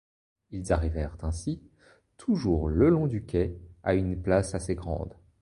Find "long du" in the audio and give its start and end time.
2.89-3.23